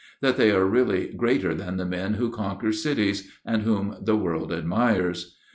[0.21, 4.51] That they are really greater than the men who conquer cities, and whom the world
[4.51, 5.37] admires.